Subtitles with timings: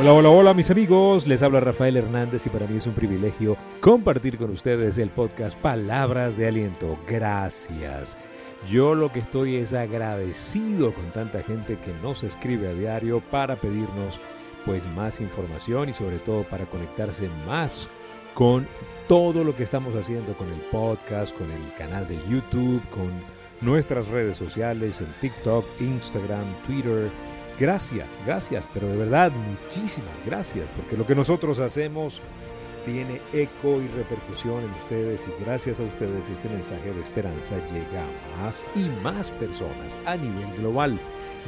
[0.00, 3.58] Hola, hola, hola mis amigos, les habla Rafael Hernández y para mí es un privilegio
[3.82, 6.98] compartir con ustedes el podcast Palabras de Aliento.
[7.06, 8.16] Gracias.
[8.66, 13.56] Yo lo que estoy es agradecido con tanta gente que nos escribe a diario para
[13.56, 14.18] pedirnos
[14.64, 17.90] pues más información y sobre todo para conectarse más
[18.32, 18.66] con
[19.06, 23.10] todo lo que estamos haciendo con el podcast, con el canal de YouTube, con
[23.60, 27.10] nuestras redes sociales en TikTok, Instagram, Twitter
[27.60, 32.22] Gracias, gracias, pero de verdad muchísimas gracias, porque lo que nosotros hacemos
[32.86, 38.02] tiene eco y repercusión en ustedes y gracias a ustedes este mensaje de esperanza llega
[38.02, 40.98] a más y más personas a nivel global.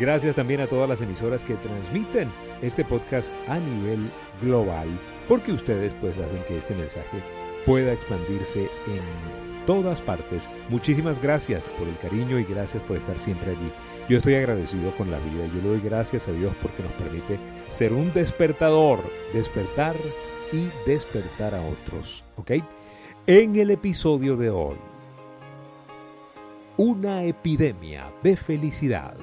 [0.00, 2.28] Gracias también a todas las emisoras que transmiten
[2.60, 4.10] este podcast a nivel
[4.42, 4.88] global,
[5.28, 7.22] porque ustedes pues hacen que este mensaje
[7.64, 10.48] pueda expandirse en todas partes.
[10.68, 13.70] Muchísimas gracias por el cariño y gracias por estar siempre allí.
[14.08, 16.92] Yo estoy agradecido con la vida y yo le doy gracias a Dios porque nos
[16.92, 19.00] permite ser un despertador,
[19.32, 19.96] despertar
[20.52, 22.24] y despertar a otros.
[22.36, 22.52] ¿Ok?
[23.26, 24.76] En el episodio de hoy,
[26.76, 29.14] una epidemia de felicidad.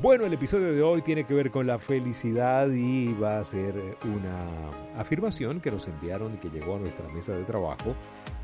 [0.00, 3.74] Bueno, el episodio de hoy tiene que ver con la felicidad y va a ser
[4.04, 7.96] una afirmación que nos enviaron y que llegó a nuestra mesa de trabajo,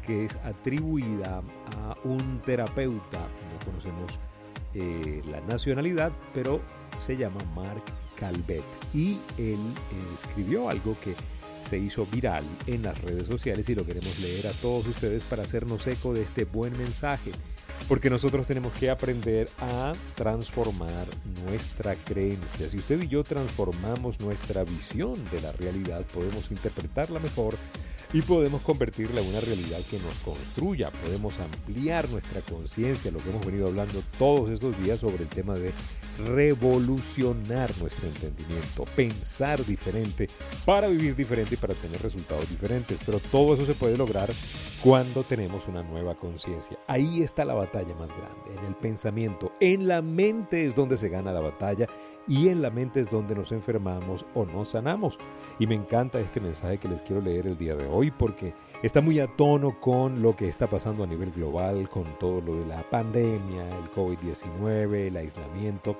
[0.05, 1.43] que es atribuida
[1.77, 4.19] a un terapeuta, no conocemos
[4.75, 6.61] eh, la nacionalidad, pero
[6.97, 7.85] se llama Mark
[8.17, 11.15] Calvet y él eh, escribió algo que
[11.61, 15.45] se hizo viral en las redes sociales y lo queremos leer a todos ustedes para
[15.45, 17.31] hacernos eco de este buen mensaje.
[17.89, 21.07] Porque nosotros tenemos que aprender a transformar
[21.45, 22.69] nuestra creencia.
[22.69, 27.57] Si usted y yo transformamos nuestra visión de la realidad, podemos interpretarla mejor
[28.13, 30.91] y podemos convertirla en una realidad que nos construya.
[30.91, 35.55] Podemos ampliar nuestra conciencia, lo que hemos venido hablando todos estos días sobre el tema
[35.55, 35.73] de
[36.19, 40.29] revolucionar nuestro entendimiento, pensar diferente
[40.65, 43.01] para vivir diferente y para tener resultados diferentes.
[43.05, 44.31] Pero todo eso se puede lograr
[44.83, 46.79] cuando tenemos una nueva conciencia.
[46.87, 49.53] Ahí está la batalla más grande, en el pensamiento.
[49.59, 51.89] En la mente es donde se gana la batalla
[52.29, 55.19] y en la mente es donde nos enfermamos o nos sanamos.
[55.59, 59.01] Y me encanta este mensaje que les quiero leer el día de hoy porque está
[59.01, 62.67] muy a tono con lo que está pasando a nivel global, con todo lo de
[62.67, 65.97] la pandemia, el COVID-19, el aislamiento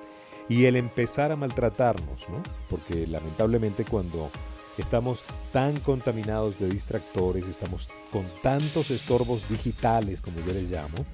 [0.47, 2.43] y el empezar a maltratarnos, ¿no?
[2.69, 4.29] Porque lamentablemente cuando
[4.77, 11.05] estamos tan contaminados de distractores, estamos con tantos estorbos digitales, como yo les llamo,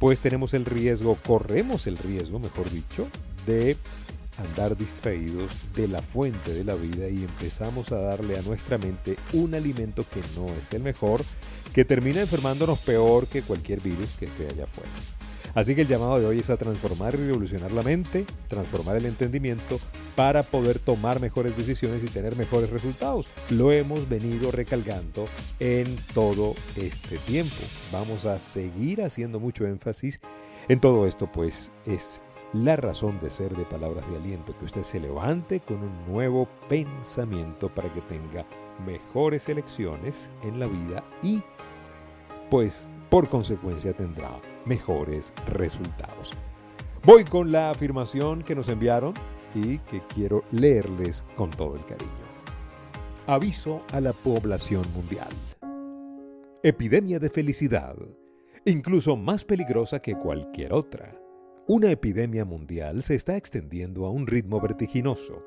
[0.00, 3.06] pues tenemos el riesgo, corremos el riesgo, mejor dicho,
[3.46, 3.76] de
[4.38, 9.16] andar distraídos de la fuente de la vida y empezamos a darle a nuestra mente
[9.32, 11.22] un alimento que no es el mejor,
[11.72, 14.90] que termina enfermándonos peor que cualquier virus que esté allá afuera.
[15.54, 19.06] Así que el llamado de hoy es a transformar y revolucionar la mente, transformar el
[19.06, 19.78] entendimiento
[20.16, 23.28] para poder tomar mejores decisiones y tener mejores resultados.
[23.50, 25.26] Lo hemos venido recalcando
[25.60, 27.62] en todo este tiempo.
[27.92, 30.20] Vamos a seguir haciendo mucho énfasis
[30.68, 32.20] en todo esto, pues es
[32.54, 36.48] la razón de ser de palabras de aliento, que usted se levante con un nuevo
[36.68, 38.46] pensamiento para que tenga
[38.86, 41.42] mejores elecciones en la vida y
[42.50, 46.32] pues por consecuencia tendrá mejores resultados.
[47.04, 49.14] Voy con la afirmación que nos enviaron
[49.54, 52.12] y que quiero leerles con todo el cariño.
[53.26, 55.28] Aviso a la población mundial.
[56.62, 57.96] Epidemia de felicidad,
[58.64, 61.23] incluso más peligrosa que cualquier otra.
[61.66, 65.42] Una epidemia mundial se está extendiendo a un ritmo vertiginoso.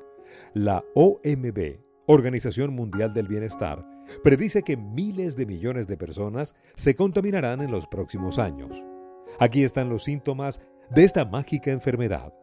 [0.52, 3.88] La OMB, Organización Mundial del Bienestar,
[4.24, 8.84] predice que miles de millones de personas se contaminarán en los próximos años.
[9.38, 12.34] Aquí están los síntomas de esta mágica enfermedad.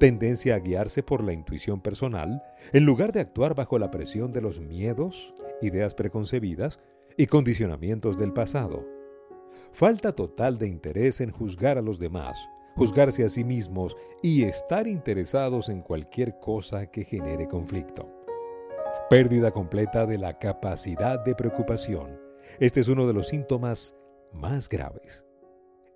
[0.00, 2.42] Tendencia a guiarse por la intuición personal
[2.72, 5.32] en lugar de actuar bajo la presión de los miedos,
[5.62, 6.80] ideas preconcebidas
[7.16, 8.84] y condicionamientos del pasado.
[9.70, 12.36] Falta total de interés en juzgar a los demás,
[12.78, 18.08] juzgarse a sí mismos y estar interesados en cualquier cosa que genere conflicto.
[19.10, 22.20] Pérdida completa de la capacidad de preocupación.
[22.60, 23.96] Este es uno de los síntomas
[24.32, 25.24] más graves.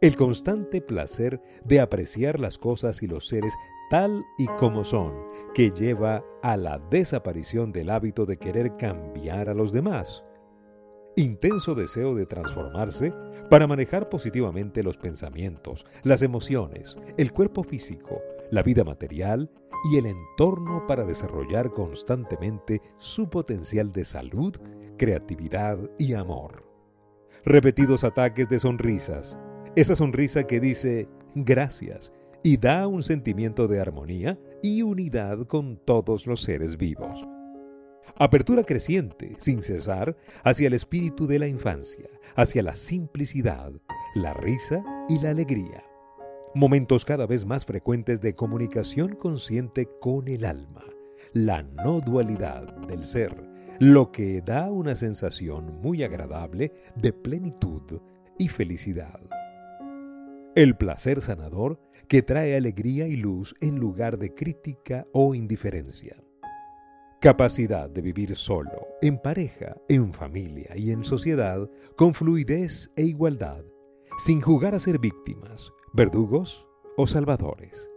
[0.01, 3.55] El constante placer de apreciar las cosas y los seres
[3.89, 5.13] tal y como son,
[5.55, 10.25] que lleva a la desaparición del hábito de querer cambiar a los demás.
[11.17, 13.13] Intenso deseo de transformarse
[13.51, 19.51] para manejar positivamente los pensamientos, las emociones, el cuerpo físico, la vida material
[19.93, 24.57] y el entorno para desarrollar constantemente su potencial de salud,
[24.97, 26.65] creatividad y amor.
[27.45, 29.39] Repetidos ataques de sonrisas,
[29.77, 32.13] esa sonrisa que dice gracias
[32.43, 37.23] y da un sentimiento de armonía y unidad con todos los seres vivos.
[38.19, 43.73] Apertura creciente, sin cesar, hacia el espíritu de la infancia, hacia la simplicidad,
[44.15, 45.83] la risa y la alegría.
[46.55, 50.85] Momentos cada vez más frecuentes de comunicación consciente con el alma,
[51.33, 53.35] la no dualidad del ser,
[53.81, 58.01] lo que da una sensación muy agradable de plenitud
[58.39, 59.19] y felicidad.
[60.55, 66.17] El placer sanador que trae alegría y luz en lugar de crítica o indiferencia.
[67.23, 73.65] Capacidad de vivir solo, en pareja, en familia y en sociedad, con fluidez e igualdad,
[74.19, 76.67] sin jugar a ser víctimas, verdugos
[76.97, 77.93] o salvadores.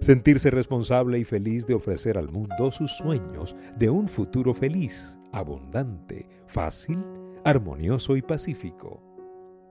[0.00, 6.28] Sentirse responsable y feliz de ofrecer al mundo sus sueños de un futuro feliz, abundante,
[6.46, 7.04] fácil,
[7.44, 9.02] armonioso y pacífico.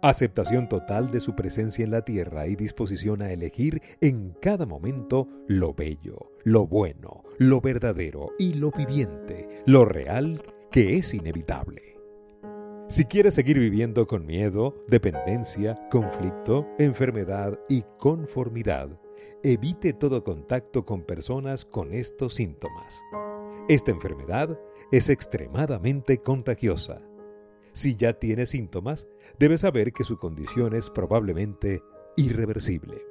[0.02, 5.30] Aceptación total de su presencia en la tierra y disposición a elegir en cada momento
[5.48, 10.42] lo bello, lo bueno, lo verdadero y lo viviente, lo real
[10.72, 11.98] que es inevitable.
[12.90, 18.90] Si quiere seguir viviendo con miedo, dependencia, conflicto, enfermedad y conformidad,
[19.44, 23.02] evite todo contacto con personas con estos síntomas.
[23.68, 24.58] Esta enfermedad
[24.92, 27.08] es extremadamente contagiosa
[27.78, 29.08] si ya tiene síntomas,
[29.38, 31.84] debe saber que su condición es probablemente
[32.16, 33.06] irreversible.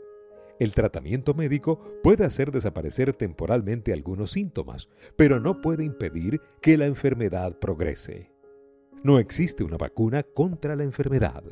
[0.59, 6.87] El tratamiento médico puede hacer desaparecer temporalmente algunos síntomas, pero no puede impedir que la
[6.87, 8.33] enfermedad progrese.
[9.05, 11.45] No existe una vacuna contra la enfermedad.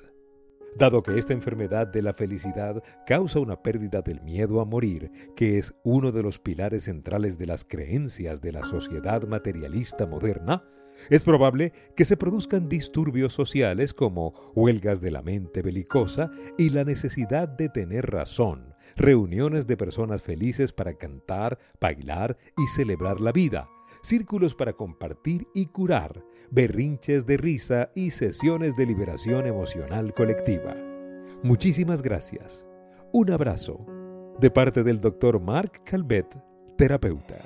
[0.77, 5.59] Dado que esta enfermedad de la felicidad causa una pérdida del miedo a morir, que
[5.59, 10.65] es uno de los pilares centrales de las creencias de la sociedad materialista moderna,
[11.11, 16.85] es probable que se produzcan disturbios sociales como huelgas de la mente belicosa y la
[16.85, 23.69] necesidad de tener razón, reuniones de personas felices para cantar, bailar y celebrar la vida,
[24.03, 30.75] círculos para compartir y curar, berrinches de risa y sesiones de liberación emocional colectiva.
[31.43, 32.67] Muchísimas gracias.
[33.13, 33.79] Un abrazo
[34.41, 35.41] de parte del Dr.
[35.41, 36.27] Mark Calvet,
[36.77, 37.39] terapeuta.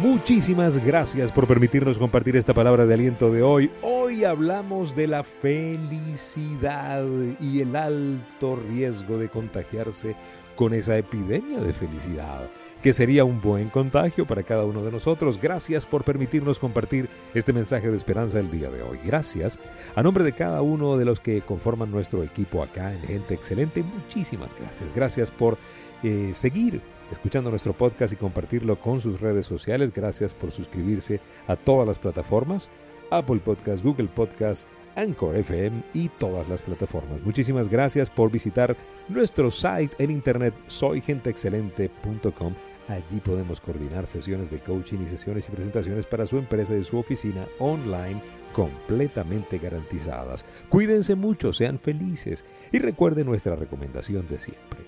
[0.00, 3.70] Muchísimas gracias por permitirnos compartir esta palabra de aliento de hoy.
[3.82, 7.04] Hoy hablamos de la felicidad
[7.38, 10.16] y el alto riesgo de contagiarse
[10.60, 12.50] con esa epidemia de felicidad,
[12.82, 15.40] que sería un buen contagio para cada uno de nosotros.
[15.40, 18.98] Gracias por permitirnos compartir este mensaje de esperanza el día de hoy.
[19.02, 19.58] Gracias
[19.94, 23.82] a nombre de cada uno de los que conforman nuestro equipo acá en Gente Excelente.
[23.82, 24.92] Muchísimas gracias.
[24.92, 25.56] Gracias por
[26.02, 29.94] eh, seguir escuchando nuestro podcast y compartirlo con sus redes sociales.
[29.94, 32.68] Gracias por suscribirse a todas las plataformas,
[33.10, 34.66] Apple Podcast, Google Podcast,
[34.96, 37.22] Anchor FM y todas las plataformas.
[37.22, 38.76] Muchísimas gracias por visitar
[39.08, 42.54] nuestro site en internet soygenteexcelente.com.
[42.88, 46.98] Allí podemos coordinar sesiones de coaching y sesiones y presentaciones para su empresa y su
[46.98, 48.20] oficina online
[48.52, 50.44] completamente garantizadas.
[50.68, 54.80] Cuídense mucho, sean felices y recuerden nuestra recomendación de siempre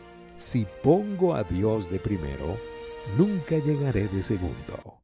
[0.42, 2.58] si pongo a Dios de primero,
[3.16, 5.01] nunca llegaré de segundo.